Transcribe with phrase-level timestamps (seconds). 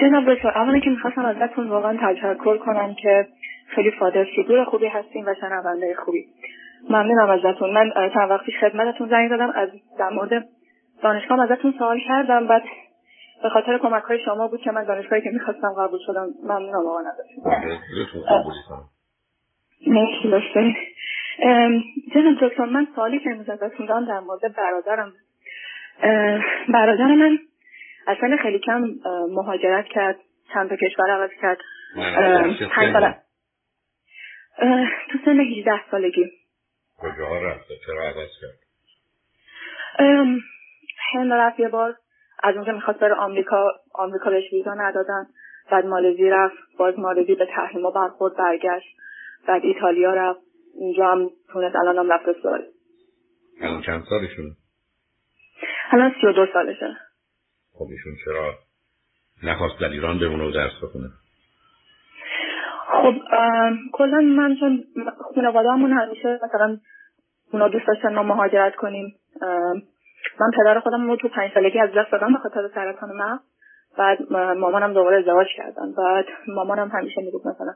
[0.00, 3.26] جناب دکتر اولا که می‌خواستم ازتون واقعا تشکر کنم که
[3.66, 6.26] خیلی فادر فیگور خوبی هستیم و شنونده خوبی.
[6.90, 7.72] ممنونم ازتون.
[7.72, 10.44] من چند وقتی خدمتتون زنگ زدم از در مورد
[11.02, 12.46] دانشگاه ازتون سوال کردم.
[12.46, 12.62] بعد
[13.42, 17.04] به خاطر کمک های شما بود که من دانشگاهی که می‌خواستم قبول شدم ممنونم واقعا
[17.10, 17.52] ازتون
[19.86, 20.28] مرسی
[22.14, 25.12] جناب دکتر من سوالی که امروز ازتون دارم در مورد برادرم.
[26.68, 27.38] برادر من
[28.06, 28.82] اصلا خیلی کم
[29.30, 30.16] مهاجرت کرد
[30.54, 31.58] چند تا کشور عوض کرد.
[32.74, 33.14] پنج سال.
[35.10, 36.30] تو سن 18 سالگی.
[36.98, 38.58] کجا رفت چرا عوض کرد؟
[41.12, 41.96] هند رفت یه بار.
[42.42, 43.70] از اونجا می‌خواست بره آمریکا.
[43.94, 45.26] آمریکا بهش ویزا ندادن.
[45.70, 46.56] بعد مالزی رفت.
[46.78, 48.96] باز مالزی به تحریما برخورد برگشت.
[49.48, 50.40] بعد ایتالیا رفت.
[50.80, 52.64] اینجا هم تونست الان هم رفت سوال
[53.60, 54.56] الان چند سالشونه؟
[55.90, 56.96] الان سی و دو سالشه.
[57.78, 58.54] خب ایشون چرا
[59.42, 61.08] نخواست در ایران بمونه و درس بخونه
[62.92, 63.14] خب
[63.92, 64.84] کلا من چون
[65.34, 66.78] خانواده همون همیشه مثلا
[67.52, 69.14] اونا دوست داشتن ما مهاجرت کنیم.
[70.40, 73.40] من پدر خودم رو تو پنج سالگی از دست دادم به خاطر سرطان مغز.
[73.98, 75.92] بعد مامانم دوباره ازدواج کردن.
[75.92, 77.74] بعد مامانم همیشه می‌گفت مثلا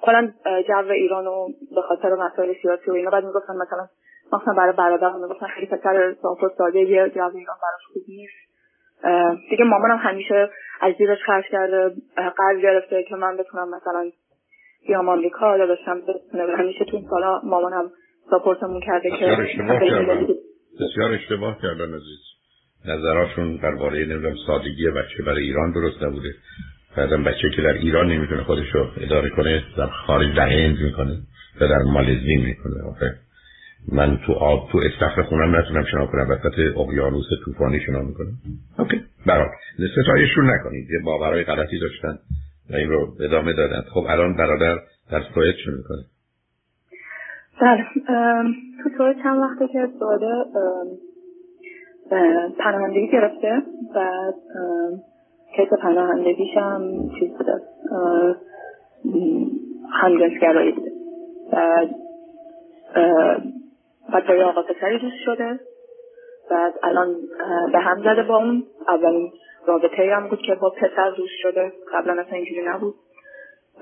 [0.00, 0.32] کلا
[0.68, 3.88] جو ایران و به خاطر مسائل سیاسی و اینا بعد می‌گفتن مثلا
[4.32, 8.47] مثلا برای برادرم می‌گفتن خیلی پسر صاف و ساده یه جو ایران براش خوب نیست.
[9.50, 11.90] دیگه مامانم همیشه از جیبش خرج کرده
[12.36, 14.10] قرض گرفته که من بتونم مثلا
[14.86, 16.56] بیام آمریکا داشتم بتونه.
[16.56, 17.90] همیشه تو این سالا مامانم
[18.30, 19.16] ساپورتمون کرده که
[20.80, 21.94] بسیار اشتباه کردن.
[21.94, 22.18] عزیز.
[22.86, 26.28] نظراشون درباره نمی‌دونم سادگی بچه برای ایران درست نبوده.
[26.96, 31.16] بعدم بچه که در ایران نمی‌تونه خودش رو اداره کنه در خارج در هند می‌کنه
[31.60, 32.90] و در مالزی می‌کنه.
[32.90, 33.14] آخه
[33.92, 36.30] من تو آب تو استخر خونم نتونم شنا کنم.
[36.30, 38.32] وسط اقیانوس طوفانی شنا می‌کنم.
[38.78, 39.00] اوکی.
[39.26, 39.46] برای
[40.02, 40.90] ستایشون نکنید.
[40.90, 42.18] یه باورهای غلطی داشتن
[42.70, 43.80] و این رو ادامه دادن.
[43.94, 44.74] خب الان برادر
[45.10, 46.04] در سوئد چون می‌کنه؟
[47.60, 47.84] بله.
[48.82, 50.20] تو سوئد چند وقته که سوئد
[52.58, 53.62] پناهندگی گرفته
[53.94, 54.34] بعد
[55.56, 56.82] کیس پناهندگیش هم
[57.18, 57.60] چیز بوده.
[59.92, 60.90] همجنسگرایی بوده.
[61.52, 61.88] بعد
[64.12, 65.60] بعد با یه آقا پسری دوست شده.
[66.50, 67.16] بعد الان
[67.72, 68.64] به هم زده با اون.
[68.88, 69.32] اولین
[69.66, 71.72] رابطه هم بود که با پسر دوست شده.
[71.92, 72.94] قبلا اصلا اینجوری نبود.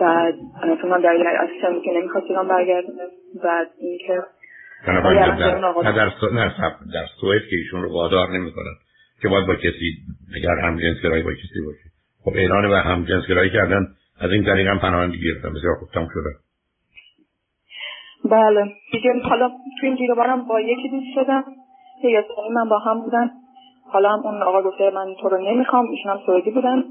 [0.00, 0.34] بعد
[0.82, 3.02] فکر در این اصلا که نمی‌خواست ایران برگردونه
[3.44, 4.22] بعد اینکه
[4.86, 6.10] در, در,
[6.94, 8.74] در سوئد که ایشون رو وادار نمی‌کنن.
[9.22, 9.96] که باید با کسی
[10.36, 11.90] اگر هم گرایی با کسی باشه.
[12.24, 13.86] خب اعلان و هم گرایی کردن
[14.20, 15.52] از این طریق هم پناهندگی گرفتن.
[15.54, 16.45] بسیار خوب تام شده.
[18.30, 18.72] بله.
[18.92, 21.44] دیگه حالا تو این گیروبارم با یکی دوست شدم.
[22.02, 23.30] که یه من با هم بودن.
[23.88, 26.84] حالا هم اون آقا گفته من تو رو نمی‌خوام ایشون هم سوئدی بودن.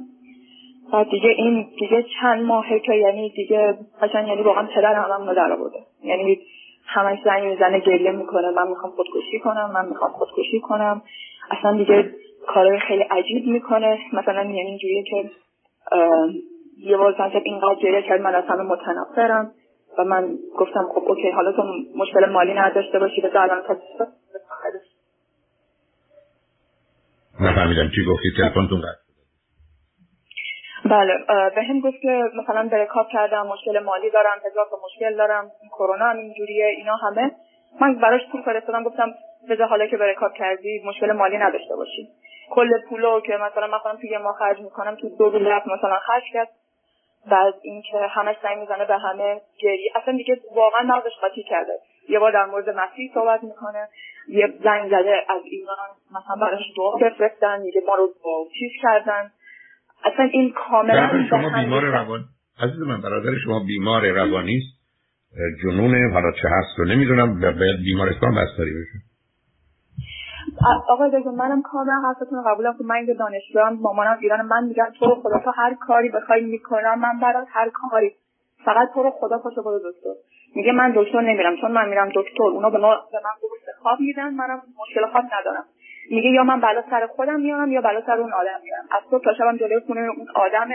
[0.94, 5.36] بعد دیگه این دیگه چند ماهه که یعنی دیگه قشنگ یعنی واقعا پدر همم رو
[5.36, 5.80] در آورده.
[6.04, 6.40] یعنی
[6.86, 8.50] همش زنگ می‌زنه گریه می‌کنه.
[8.52, 11.02] من می‌خوام خودکشی کنم من می‌خوام خودکشی کنم.
[11.52, 12.12] اصلا دیگه
[12.48, 14.00] کارهای خیلی عجیب می‌کنه.
[14.14, 15.30] مثلا یعنی اینجوریه که
[16.78, 19.52] یه بار اینقدر گریه کرد من از همه متنفرم.
[20.00, 21.64] و من گفتم خب اوکی حالا تو
[21.96, 23.76] مشکل مالی نداشته باشی به الان تا
[27.40, 29.06] نفهمیدم چی گفتی تلفنتون قطع
[30.90, 31.18] بله
[31.56, 36.06] به هم گفت که مثلا برکاب کردم مشکل مالی دارم هزار تا مشکل دارم کرونا
[36.06, 37.32] هم اینجوریه اینا همه.
[37.82, 39.14] من براش پول فرستادم گفتم
[39.50, 42.10] بذار حالا که برکاب کردی مشکل مالی نداشته باشی.
[42.50, 46.00] کل پولو که مثلا من خودم توی یه ماه خرج می‌کنم تو دو روز مثلا
[46.00, 46.48] خرج کرد.
[47.32, 51.74] بعد اینکه همش زنگ می‌زنه به همه گری اصلا دیگه واقعا مغزش قاطی کرده.
[52.10, 53.88] یه بار در مورد مسیح صحبت می‌کنه.
[54.28, 55.90] یه زنگ زده از ایران.
[56.12, 57.62] مثلا براش دعا بفرستن.
[57.62, 58.14] میگه ما رو
[58.60, 59.32] چیز کردن.
[60.04, 62.24] اصلا این کاملا شما بیمار روان.
[62.60, 64.76] عزیز من برادر شما بیمار روانی است.
[65.64, 67.40] جنون حالا چه هست رو نمی‌دونم.
[67.40, 69.05] باید بیمارستان بستری بشه.
[70.88, 75.06] آقای دکتر منم کاملا حرفتون قبولم که من اینجا دانشجوام مامانم ایران من میگم تو
[75.06, 78.12] رو خدا تو هر کاری بخوای می‌کنم من برات هر کاری.
[78.66, 80.10] فقط تو رو خدا پاشو برو دکتر.
[80.56, 82.44] میگه من دکتر نمیرم چون من میرم دکتر.
[82.44, 83.30] اونا به, ما به من
[83.82, 85.66] خواب میدن منم مشکل خواب ندارم.
[86.12, 88.86] میگه یا من بلا سر خودم میارم یا بلا سر اون آدم میارم.
[88.92, 90.70] از صبح تا شبم جلوی خونه اون آدم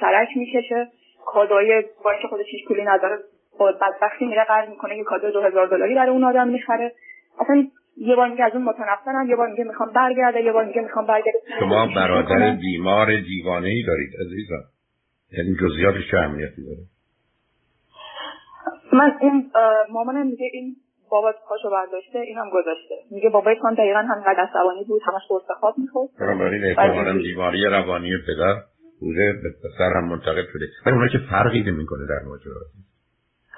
[0.00, 0.88] سرک می‌کشه.
[1.26, 3.18] کادوی با اینکه خودش هیچ پولی نداره
[3.56, 6.92] خود بدبختی میره قرض می‌کنه که کادو دو هزار دلاری برای اون آدم می‌خره.
[7.40, 10.80] اصلا یه بار میگه از اون متنفرم یه بار میگه می‌خوام برگرده یه بار میگه
[10.80, 14.64] می‌خوام برگرده شما برادر بیمار دیوانه ای دارید عزیزم.
[15.32, 16.82] یعنی جزئیاتش چه اهمیتی داره؟
[18.92, 19.50] من این
[19.90, 20.76] مامانم میگه این
[21.10, 22.94] بابات پاشو برداشته اینم گذاشته.
[23.10, 26.10] میگه بابای کان دقیقا همینقدر عصبانی بود همش قرص خواب می‌خورد.
[26.20, 28.54] بنابراین احتمالا بیماری روانی پدر
[29.00, 30.66] بوده به سر هم منتقل شده.
[30.86, 32.54] ولی اونها که فرقی نمی‌کنه در ماجرا.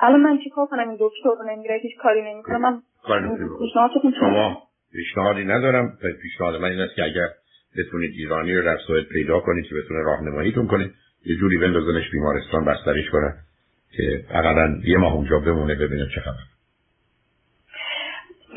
[0.01, 2.59] الان من چیکار کنم؟ این دکتر نمیره هیچ کاری نمی‌کنه.
[2.59, 2.83] من
[4.21, 4.63] شما
[4.93, 5.99] پیشنهادی ندارم.
[6.23, 7.29] پیشنهاد من این است که اگر
[7.79, 10.95] بتونید ایرانی رو در سوئد پیدا کنید که بتونه راهنماییتون کنید
[11.27, 13.35] یه جوری بندازنش بیمارستان بستریش کنن
[13.97, 16.45] که اقلا یه ماه اونجا بمونه ببینه چه خبر.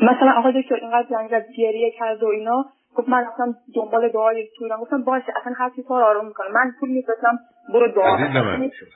[0.02, 2.64] مثلا آقای دکتر اینقدر زنگ زد گریه کرد و اینا
[2.94, 6.46] گفت من اصلا دنبال دعای تو ایران گفتم باشه اصلا هر چی تو آروم می‌کنه.
[6.48, 7.38] من پول میفرستم
[7.72, 8.16] برو دعا.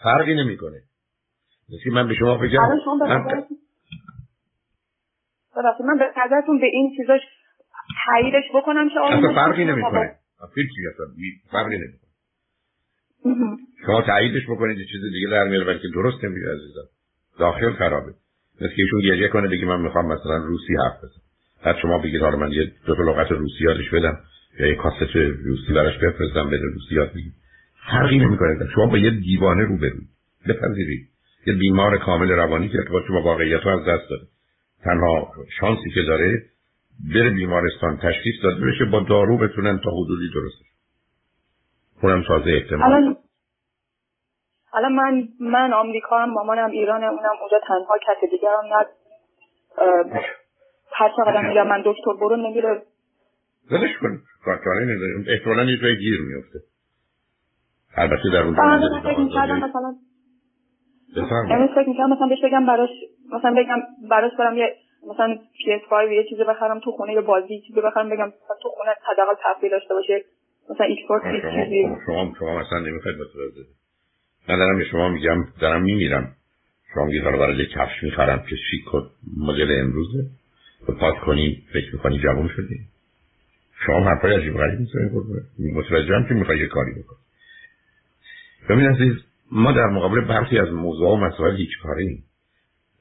[0.03, 0.81] فرقی نمی‌کنه.
[1.69, 2.61] مثل من به شما بگم
[5.56, 7.21] من من به نظرتون به این چیزاش
[8.06, 10.15] تاییدش بکنم که آروم فرقی نمی‌کنه؟
[10.56, 11.06] هیچ اصلا
[11.51, 12.05] فرقی نمی‌کنه.
[13.87, 16.89] شما تاییدش بکنید چیز دیگه در میاره بلکه درست نمیگه عزیزم.
[17.39, 18.12] داخل خرابه.
[18.61, 21.23] مثل که ایشون گریه کنه دیگه من می‌خوام مثلا روسی حرف بزنم.
[21.65, 24.19] بعد شما بگید حالا من یه دو تا لغت روسی یادش بدم.
[24.61, 27.33] یا یه کاست روسی براش بفرستم بده روسی یاد بگید
[27.91, 28.69] فرقی نمی‌کنه.
[28.75, 29.77] شما با یه دیوانه رو
[30.49, 31.09] بپذیرید.
[31.47, 34.27] یه بیمار کامل روانی که ارتباط با واقعیت رو از دست داده
[34.84, 36.42] تنها شانسی که داره
[37.14, 40.66] بره بیمارستان تشخیص داده بشه با دارو بتونن تا حدودی درستش
[42.02, 43.16] اونم تازه احتمال.
[44.75, 48.86] الان من من آمریکا هم مامانم ایران اونم اونجا تنها کس دیگه هم ند
[50.92, 52.82] هر چقدر میگم من دکتر برو نمیره.
[53.70, 54.22] ولش کن.
[54.44, 56.58] کارکاری نداریم احتمالا یه جای گیر میفته
[57.96, 58.42] البته در
[59.00, 59.94] فکر می‌کردم مثلا
[61.16, 62.90] امروز فکر می‌کردم مثلا بهش بگم براش
[63.32, 63.81] مثلا بگم
[64.11, 64.75] براش برم یه
[65.11, 68.32] مثلا PS5 یه چیزی بخرم تو خونه یه بازی چیزی بخرم بگم
[68.62, 70.25] تو خونه حداقل تفریح داشته باشه.
[70.70, 73.66] مثلا ایکس باکس چیزی شما شما مثلا نمی‌خواید متوجه
[74.49, 76.32] من دارم به شما میگم دارم میمیرم.
[76.94, 79.00] شما میگید حالا برای کفش می‌خرم که شیک و
[79.37, 80.25] مدل امروزه.
[80.88, 82.81] و پاک کنی فکر می‌کنی جوان شدی
[83.87, 85.12] شما حرفای عجیب غریب می‌زنید.
[85.75, 87.17] متوجه هم که می‌خوای یه کاری بکن
[88.69, 92.19] ببین عزیز ما در مقابل برخی از موضوع و مسائل هیچ کاری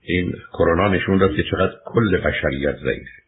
[0.02, 3.24] این کرونا نشون داد که چقدر کل بشریت ضعیفه.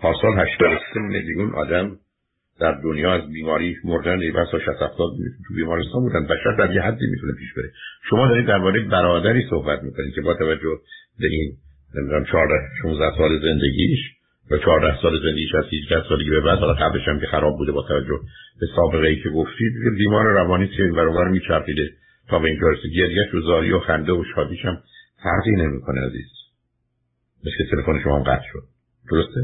[0.00, 1.96] پاسال 83 میلیون آدم
[2.60, 4.96] در دنیا از بیماری مردن ای بسا 60 70
[5.48, 6.26] تو بیمارستان بودن.
[6.26, 7.72] بشر در یه حدی می‌تونه پیش بره.
[8.10, 10.78] شما دارید درباره برادری صحبت می‌کنید که با توجه
[11.20, 11.52] به این
[11.94, 13.98] نمی‌دونم 14 16 سال زندگیش
[14.50, 17.72] و 14 سال زندگیش از 18 سالگی به بعد حالا قبلش هم که خراب بوده
[17.72, 18.20] با توجه
[18.60, 21.90] به سابقه ای که گفتید بیمار روانی این برابر میچرخیده.
[22.38, 24.82] به اینجا رسید گریهش و زاری و خنده و شادیش هم
[25.22, 26.30] فرقی نمی‌کنه عزیز.
[27.44, 28.62] مثل تلفن شما هم قطع شد.
[29.10, 29.40] درسته؟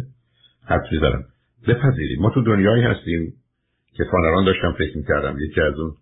[0.64, 1.24] حرف می‌زنم.
[1.68, 3.32] بپذیرید ما تو دنیایی هستیم
[3.92, 5.38] که فانران داشتم فکر می‌کردم.
[5.40, 5.94] یکی از اون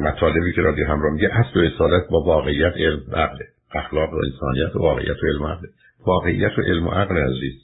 [0.00, 3.38] مطالبی که رادیو همراه میگه اصل و اصالت با واقعیت علم و عقل
[3.74, 5.66] اخلاق و انسانیت و واقعیت و علم عقل
[6.06, 7.62] واقعیت و علم و عقل عزیز.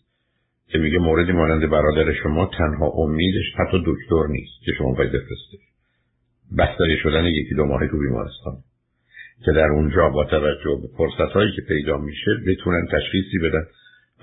[0.68, 5.60] که میگه موردی مانند برادر شما تنها امیدش حتی دکتر نیست که شما باید بفرستید.
[6.58, 8.56] بستری شدن یکی دو ماهی تو بیمارستان.
[9.44, 13.66] که در اونجا با توجه به فرصت هایی که پیدا میشه بتونن تشخیصی بدن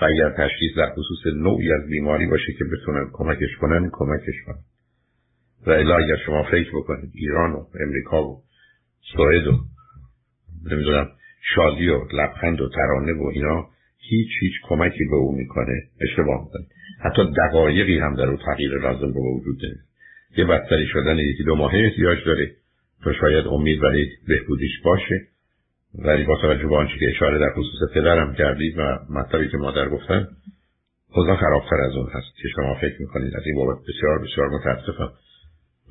[0.02, 4.64] و اگر تشخیص در خصوص نوعی از بیماری باشه که بتونن کمکش کنن کمکش کنن.
[5.68, 8.44] و الا اگر شما فکر بکنید ایران و امریکا و
[9.16, 9.52] سوئد و
[10.72, 11.10] نمی‌دونم
[11.56, 13.68] شادی و لبخند و ترانه و اینا
[13.98, 15.84] هیچ هیچ کمکی به او می‌کنه.
[16.02, 16.66] اشتباه می‌کنه.
[17.02, 19.95] حتی دقایقی هم در او تغییر لازم رو به وجود نمیده.
[20.38, 22.52] یه بستری شدن یکی دو ماهه احتیاج داره.
[23.04, 25.28] تو شاید امید برای بهبودیش باشه.
[26.00, 29.90] ولی با توجه به آنچه که اشاره در خصوص پدرم کردید و مطلبی که مادر
[29.90, 30.28] گفتن
[31.16, 33.36] اوضاع خرابتر از اون هست که شما فکر می‌کنید.
[33.36, 35.12] از این بابت بسیار بسیار متاسفم.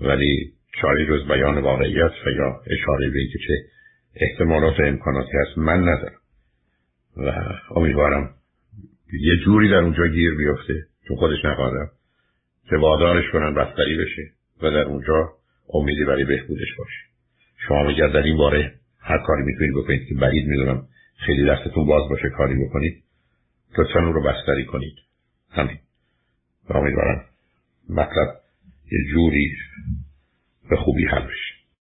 [0.00, 3.54] ولی چاری روز بیان واقعیت و یا اشاره به اینکه چه
[4.16, 6.20] احتمالات و امکاناتی هست من ندارم.
[7.16, 7.32] و
[7.76, 8.30] امیدوارم
[9.20, 10.86] یه جوری در اونجا گیر بیفته.
[11.08, 11.90] چون خودش نخواهدم
[12.70, 14.30] که وادارش کنن بستری بشه
[14.62, 15.32] و در اونجا
[15.74, 17.00] امیدی برای بهبودش باشه.
[17.68, 22.08] شما میگه در این باره هر کاری می‌تونید بکنید که بعید می‌دونم خیلی دستتون باز
[22.08, 23.04] باشه کاری بکنید
[23.78, 24.94] لطفا اون رو بستری کنید.
[25.50, 25.78] همین.
[26.70, 27.24] امیدوارم
[27.88, 28.40] مطلب
[28.92, 29.56] یه جوری
[30.70, 31.53] به خوبی حل بشه.